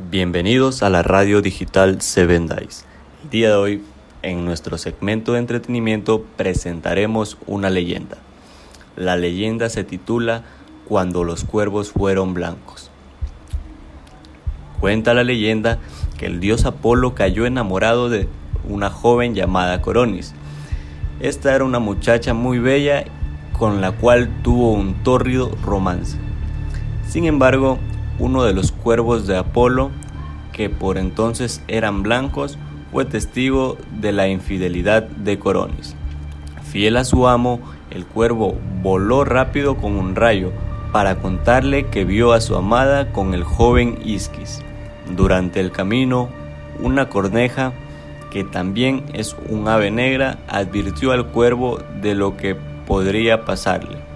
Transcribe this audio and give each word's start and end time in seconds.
Bienvenidos 0.00 0.84
a 0.84 0.90
la 0.90 1.02
radio 1.02 1.42
digital 1.42 2.00
Seven 2.00 2.46
Days. 2.46 2.86
El 3.24 3.30
día 3.30 3.48
de 3.48 3.54
hoy, 3.56 3.82
en 4.22 4.44
nuestro 4.44 4.78
segmento 4.78 5.32
de 5.32 5.40
entretenimiento, 5.40 6.22
presentaremos 6.36 7.36
una 7.48 7.68
leyenda. 7.68 8.16
La 8.94 9.16
leyenda 9.16 9.68
se 9.68 9.82
titula 9.82 10.44
Cuando 10.86 11.24
los 11.24 11.42
cuervos 11.42 11.90
fueron 11.90 12.32
blancos. 12.32 12.92
Cuenta 14.78 15.14
la 15.14 15.24
leyenda 15.24 15.80
que 16.16 16.26
el 16.26 16.38
dios 16.38 16.64
Apolo 16.64 17.16
cayó 17.16 17.44
enamorado 17.44 18.08
de 18.08 18.28
una 18.68 18.90
joven 18.90 19.34
llamada 19.34 19.82
Coronis. 19.82 20.32
Esta 21.18 21.56
era 21.56 21.64
una 21.64 21.80
muchacha 21.80 22.34
muy 22.34 22.60
bella 22.60 23.04
con 23.52 23.80
la 23.80 23.90
cual 23.90 24.30
tuvo 24.44 24.70
un 24.74 25.02
tórrido 25.02 25.50
romance. 25.64 26.16
Sin 27.08 27.24
embargo, 27.24 27.80
uno 28.18 28.44
de 28.44 28.52
los 28.52 28.72
cuervos 28.72 29.26
de 29.26 29.36
Apolo, 29.36 29.90
que 30.52 30.70
por 30.70 30.98
entonces 30.98 31.62
eran 31.68 32.02
blancos, 32.02 32.58
fue 32.92 33.04
testigo 33.04 33.76
de 34.00 34.12
la 34.12 34.28
infidelidad 34.28 35.02
de 35.02 35.38
Coronis. 35.38 35.94
Fiel 36.62 36.96
a 36.96 37.04
su 37.04 37.28
amo, 37.28 37.60
el 37.90 38.04
cuervo 38.06 38.56
voló 38.82 39.24
rápido 39.24 39.76
como 39.76 40.00
un 40.00 40.16
rayo 40.16 40.52
para 40.92 41.16
contarle 41.16 41.86
que 41.86 42.04
vio 42.04 42.32
a 42.32 42.40
su 42.40 42.56
amada 42.56 43.12
con 43.12 43.34
el 43.34 43.44
joven 43.44 43.98
Isquis. 44.04 44.62
Durante 45.16 45.60
el 45.60 45.70
camino, 45.70 46.28
una 46.80 47.08
corneja, 47.08 47.72
que 48.30 48.44
también 48.44 49.04
es 49.14 49.36
un 49.48 49.68
ave 49.68 49.90
negra, 49.90 50.38
advirtió 50.48 51.12
al 51.12 51.28
cuervo 51.28 51.78
de 52.00 52.14
lo 52.14 52.36
que 52.36 52.56
podría 52.86 53.44
pasarle. 53.44 54.07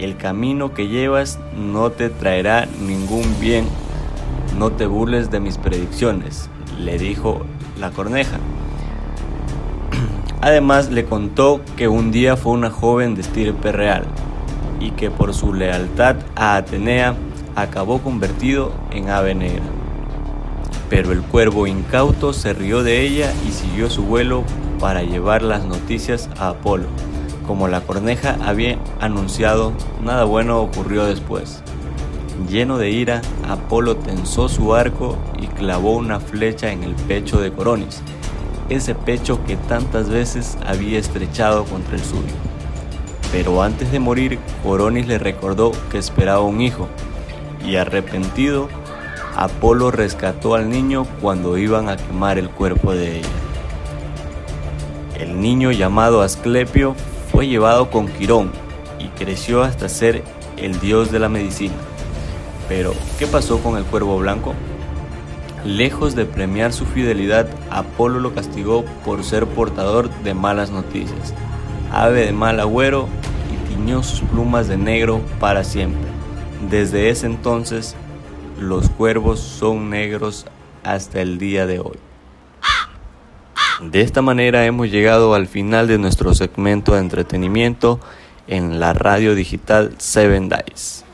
El 0.00 0.16
camino 0.16 0.72
que 0.72 0.88
llevas 0.88 1.38
no 1.54 1.90
te 1.90 2.08
traerá 2.08 2.66
ningún 2.80 3.38
bien. 3.38 3.66
No 4.58 4.70
te 4.72 4.86
burles 4.86 5.30
de 5.30 5.40
mis 5.40 5.58
predicciones, 5.58 6.48
le 6.78 6.96
dijo 6.96 7.42
la 7.78 7.90
corneja. 7.90 8.38
Además 10.40 10.88
le 10.90 11.04
contó 11.04 11.60
que 11.76 11.86
un 11.86 12.12
día 12.12 12.38
fue 12.38 12.52
una 12.52 12.70
joven 12.70 13.14
de 13.14 13.20
estirpe 13.20 13.72
real 13.72 14.04
y 14.80 14.92
que 14.92 15.10
por 15.10 15.34
su 15.34 15.52
lealtad 15.52 16.16
a 16.34 16.56
Atenea 16.56 17.14
acabó 17.54 17.98
convertido 17.98 18.72
en 18.92 19.10
ave 19.10 19.34
negra. 19.34 19.64
Pero 20.88 21.12
el 21.12 21.20
cuervo 21.20 21.66
incauto 21.66 22.32
se 22.32 22.54
rió 22.54 22.82
de 22.82 23.02
ella 23.02 23.30
y 23.46 23.52
siguió 23.52 23.90
su 23.90 24.04
vuelo 24.04 24.44
para 24.78 25.02
llevar 25.02 25.42
las 25.42 25.66
noticias 25.66 26.30
a 26.38 26.48
Apolo. 26.48 26.86
Como 27.50 27.66
la 27.66 27.80
corneja 27.80 28.36
había 28.46 28.78
anunciado, 29.00 29.72
nada 30.04 30.22
bueno 30.22 30.60
ocurrió 30.60 31.06
después. 31.06 31.64
Lleno 32.48 32.78
de 32.78 32.90
ira, 32.90 33.22
Apolo 33.48 33.96
tensó 33.96 34.48
su 34.48 34.72
arco 34.72 35.18
y 35.36 35.48
clavó 35.48 35.96
una 35.96 36.20
flecha 36.20 36.70
en 36.70 36.84
el 36.84 36.94
pecho 36.94 37.40
de 37.40 37.52
Coronis, 37.52 38.02
ese 38.68 38.94
pecho 38.94 39.44
que 39.46 39.56
tantas 39.56 40.08
veces 40.08 40.58
había 40.64 41.00
estrechado 41.00 41.64
contra 41.64 41.96
el 41.96 42.04
suyo. 42.04 42.32
Pero 43.32 43.64
antes 43.64 43.90
de 43.90 43.98
morir, 43.98 44.38
Coronis 44.62 45.08
le 45.08 45.18
recordó 45.18 45.72
que 45.90 45.98
esperaba 45.98 46.42
un 46.42 46.60
hijo, 46.60 46.86
y 47.66 47.74
arrepentido, 47.74 48.68
Apolo 49.34 49.90
rescató 49.90 50.54
al 50.54 50.70
niño 50.70 51.04
cuando 51.20 51.58
iban 51.58 51.88
a 51.88 51.96
quemar 51.96 52.38
el 52.38 52.48
cuerpo 52.48 52.92
de 52.92 53.18
ella. 53.18 53.28
El 55.18 55.40
niño 55.40 55.72
llamado 55.72 56.22
Asclepio 56.22 56.94
llevado 57.48 57.90
con 57.90 58.08
Quirón 58.08 58.50
y 58.98 59.08
creció 59.08 59.62
hasta 59.62 59.88
ser 59.88 60.22
el 60.56 60.78
dios 60.80 61.10
de 61.10 61.18
la 61.18 61.28
medicina. 61.28 61.74
Pero, 62.68 62.94
¿qué 63.18 63.26
pasó 63.26 63.58
con 63.60 63.76
el 63.76 63.84
cuervo 63.84 64.18
blanco? 64.18 64.54
Lejos 65.64 66.14
de 66.14 66.24
premiar 66.24 66.72
su 66.72 66.86
fidelidad, 66.86 67.46
Apolo 67.70 68.20
lo 68.20 68.34
castigó 68.34 68.84
por 69.04 69.24
ser 69.24 69.46
portador 69.46 70.08
de 70.22 70.34
malas 70.34 70.70
noticias. 70.70 71.34
Ave 71.92 72.26
de 72.26 72.32
mal 72.32 72.60
agüero 72.60 73.08
y 73.52 73.74
tiñó 73.74 74.02
sus 74.02 74.20
plumas 74.20 74.68
de 74.68 74.76
negro 74.76 75.20
para 75.38 75.64
siempre. 75.64 76.08
Desde 76.70 77.10
ese 77.10 77.26
entonces, 77.26 77.96
los 78.58 78.88
cuervos 78.90 79.40
son 79.40 79.90
negros 79.90 80.46
hasta 80.82 81.20
el 81.20 81.38
día 81.38 81.66
de 81.66 81.80
hoy. 81.80 81.98
De 83.82 84.02
esta 84.02 84.20
manera 84.20 84.66
hemos 84.66 84.90
llegado 84.90 85.32
al 85.34 85.46
final 85.46 85.88
de 85.88 85.96
nuestro 85.96 86.34
segmento 86.34 86.92
de 86.92 87.00
entretenimiento 87.00 87.98
en 88.46 88.78
la 88.78 88.92
radio 88.92 89.34
digital 89.34 89.94
Seven 89.96 90.50
Days. 90.50 91.04